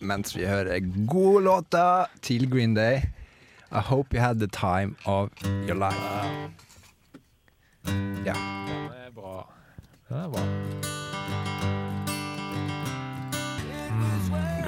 [0.00, 3.00] mens vi hører gode låter til Green Day.
[3.72, 5.96] I hope you had the time of your life.
[8.26, 8.34] Ja.
[10.08, 10.38] Den er bra.
[10.38, 11.36] Bra.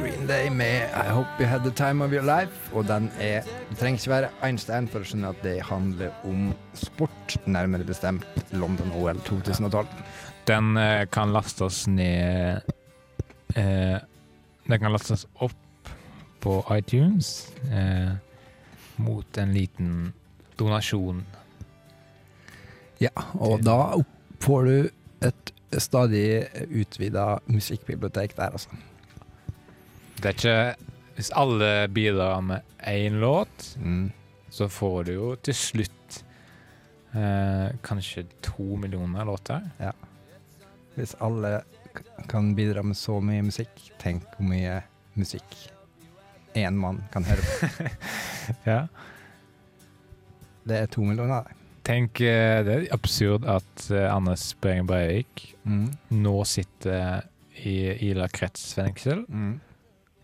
[0.00, 2.74] Green Day med I hope you had the time of your life.
[2.74, 6.50] Og den er Du trenger ikke være Einstein for å skjønne at det handler om
[6.74, 9.86] sport, nærmere bestemt London-OL 2012.
[10.50, 12.66] Den eh, kan lastes ned
[13.54, 13.98] eh,
[14.66, 15.94] Den kan lastes opp
[16.42, 18.10] på iTunes eh,
[18.98, 20.12] mot en liten
[20.58, 21.22] donasjon.
[22.98, 23.94] Ja, og da
[24.42, 25.52] får du et
[25.82, 28.70] stadig utvida musikkbibliotek der, altså.
[30.18, 30.84] Det er ikke
[31.18, 34.12] Hvis alle bidrar med én låt, Mm.
[34.50, 36.22] så får du jo til slutt
[37.14, 39.64] eh, kanskje to millioner låter.
[39.80, 39.90] Ja.
[40.94, 41.62] Hvis alle
[42.28, 44.82] kan bidra med så mye musikk, tenk hvor mye
[45.16, 45.56] musikk
[46.54, 47.88] én mann kan høre på.
[48.66, 48.86] Ja.
[50.68, 51.42] Det er to millioner.
[51.42, 51.56] det.
[51.88, 55.90] Tenk, eh, det er absurd at eh, Anders Bøhring Breivik Mm.
[56.16, 57.24] nå sitter
[57.64, 57.74] i
[58.10, 59.60] Ila kretsfengsel Mm.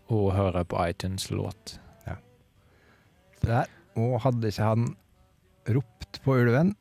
[0.09, 1.77] og hører på iTunes-låt.
[2.07, 2.15] Ja.
[3.43, 3.65] der.
[3.97, 4.95] Og hadde ikke han
[5.69, 6.75] ropt på ulven,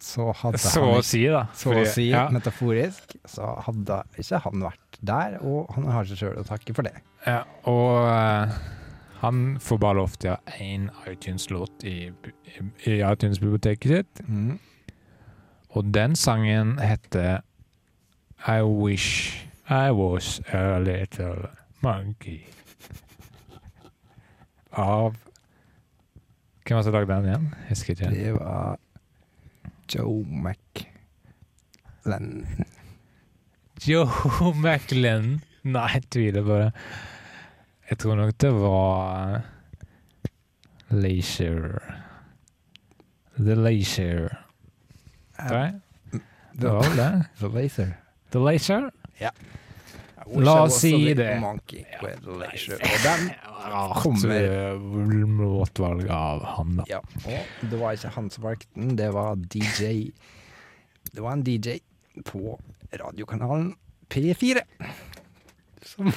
[0.00, 1.46] så hadde Så han å si, da.
[1.54, 6.18] så å si ja, metaforisk, så hadde ikke han vært der, og han har seg
[6.20, 6.94] sjøl å takke for det.
[7.26, 8.54] ja, og eh,
[9.24, 12.12] han får bare lov til å ha én iTunes-låt i,
[12.84, 14.20] i, iTunes-biblioteket sitt.
[14.28, 14.58] Mm.
[15.74, 17.40] Og den sangen heter
[18.46, 21.48] I Wish I Was a Little
[21.80, 22.44] Monkey.
[24.72, 25.14] Av
[26.64, 27.54] Hvem var det som lagde den igjen?
[27.68, 28.10] Husker ikke.
[28.10, 28.78] Det var
[29.94, 32.46] Joe McLennan.
[33.84, 34.08] Joe
[34.62, 35.42] McLennan.
[35.64, 36.72] Nei, jeg tviler på det.
[37.90, 39.42] Jeg tror nok det var
[40.90, 41.80] Leisure.
[43.38, 44.30] The Leisure.
[45.50, 45.70] Nei,
[46.54, 47.10] det var vel det.
[47.40, 47.92] The Laser.
[48.32, 48.90] The Leisure?
[49.20, 49.30] Ja.
[50.40, 51.34] La oss si det.
[51.42, 52.78] Monkey with leisure.
[52.80, 53.26] Og den
[54.00, 56.84] Kommer- låtvalg av han, da.
[56.88, 60.10] Ja, og det var ikke han som valgte den, det var DJ
[61.14, 61.78] Det var en DJ
[62.24, 62.58] på
[62.92, 63.74] radiokanalen
[64.10, 64.62] P4
[65.84, 66.12] som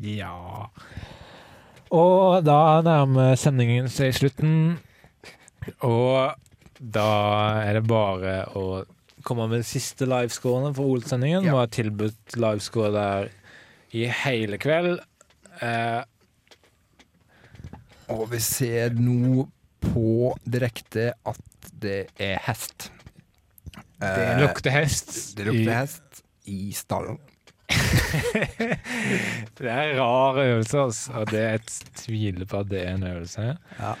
[0.00, 0.68] Ja
[1.90, 4.78] Og da nærmer sendingen seg slutten,
[5.84, 6.36] og
[6.80, 7.08] da
[7.66, 8.62] er det bare å
[9.26, 11.44] komme med siste livescorene for OL-sendingen.
[11.44, 11.52] Ja.
[11.52, 13.28] Vi har tilbudt livescore der
[13.92, 15.02] i hele kveld.
[15.60, 16.00] Eh,
[18.10, 19.44] Og vi ser nå
[19.84, 22.88] på direkte at det er hest.
[24.00, 25.36] det Eh, lukter hest.
[25.36, 27.18] Det lukter hest i stallen.
[29.58, 31.12] Det er en rar øvelse, altså.
[31.20, 31.60] Og det jeg
[32.00, 33.56] tviler på at det er en øvelse.
[33.80, 33.92] Ja.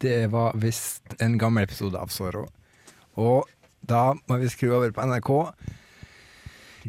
[0.00, 2.46] Det var visst en gammel episode av Zorro.
[3.20, 3.48] Og
[3.88, 5.30] da må vi skru over på NRK.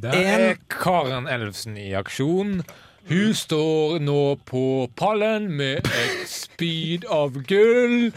[0.01, 2.61] Der En- er Karen Ellefsen i aksjon.
[3.09, 8.11] Hun står nå på pallen med et spyd av gull,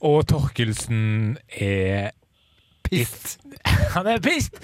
[0.00, 2.10] og Torkelsen er
[2.82, 3.38] Pist.
[3.94, 4.56] Han er pissed!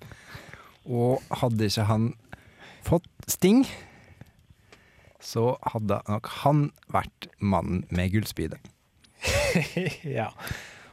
[0.85, 2.13] Og hadde ikke han
[2.87, 3.65] fått sting,
[5.21, 8.59] så hadde nok han vært mannen med gullspydet.
[10.17, 10.29] ja.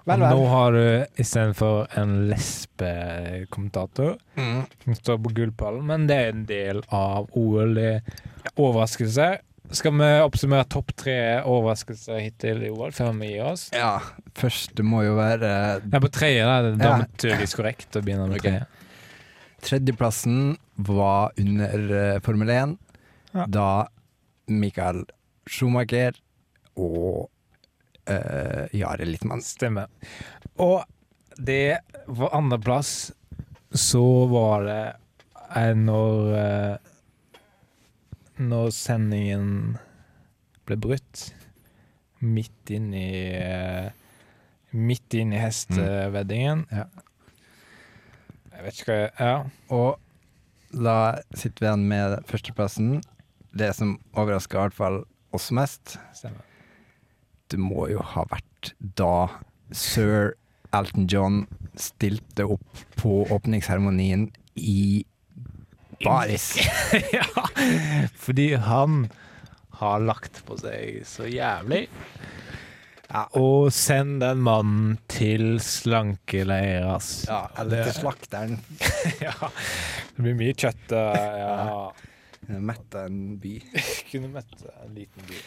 [0.08, 0.30] Vel, vel.
[0.38, 4.62] nå har du istedenfor en lesbekommentator Mm.
[4.84, 7.74] som står på gullpallen, men det er en del av OL.
[7.74, 8.02] Det er
[8.56, 9.38] overraskelser.
[9.76, 13.66] Skal vi oppsummere topp tre overraskelser hittil i OL før vi gir oss?
[13.76, 13.98] Ja,
[14.38, 16.62] første må jo være Det er på tredje, da.
[16.62, 16.80] Det
[17.34, 17.46] er Ja.
[17.58, 18.50] korrekt å begynne med okay.
[18.50, 18.66] tredje.
[19.60, 22.78] Tredjeplassen var under eh, Formel 1,
[23.34, 23.44] Ja.
[23.46, 23.86] da
[24.48, 25.04] Michael
[25.46, 26.14] Schumacher
[26.78, 27.28] og
[28.08, 29.88] uh, Jare Littmann Stemmer.
[30.58, 30.82] Og
[31.38, 33.12] det var andreplass,
[33.70, 34.84] så var det
[35.54, 36.76] eh, når eh,
[38.38, 39.76] Når sendingen
[40.66, 41.22] ble brutt,
[42.18, 43.90] midt inni eh,
[44.70, 46.66] Midt inn i hesteveddingen.
[46.70, 46.84] Ja.
[48.52, 49.36] Jeg vet ikke hva jeg Ja.
[49.72, 50.96] Og da
[51.32, 52.90] sitter vi igjen med førsteplassen.
[53.56, 54.98] Det som overrasker i hvert fall
[55.32, 56.44] oss mest, Stemmer.
[57.52, 59.28] Det må jo ha vært da
[59.74, 60.34] sir
[60.74, 61.44] Elton John
[61.78, 64.28] stilte opp på åpningsseremonien
[64.58, 65.04] i
[66.04, 66.50] baris.
[67.16, 67.46] ja,
[68.18, 69.06] fordi han
[69.78, 71.86] har lagt på seg så jævlig.
[73.08, 77.22] Ja, og send den mannen til slankeleir, ass.
[77.30, 78.58] Ja, eller til slakteren.
[79.24, 79.32] ja.
[80.12, 80.92] Det blir mye kjøtt.
[80.92, 81.88] Ja.
[82.48, 83.54] Kunne mette en by.
[84.10, 85.40] Kunne mette en liten by.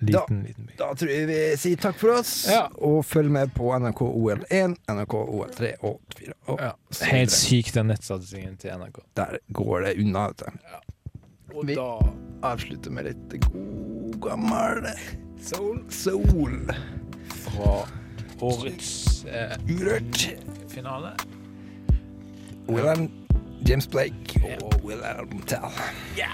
[0.00, 0.72] Da- Liten, liten by.
[0.78, 2.68] Da tror jeg vi sier takk for oss, Ja.
[2.80, 6.32] og følg med på NRK OL1, NRK OL3 og 4.
[6.48, 6.70] Og Ja.
[7.10, 9.00] Helt syk den nettsatsingen til NRK.
[9.16, 11.56] Der går det unna, vet du.
[11.58, 11.98] Og Vi- da
[12.42, 14.86] Avslutter med litt god gammel
[15.42, 16.70] Soul soul.
[17.28, 17.86] fra
[18.40, 20.34] årets eh, Urørt.
[20.68, 21.12] finale.
[22.68, 23.10] William
[23.66, 25.68] James Blake og William Tell.
[26.16, 26.30] Ja!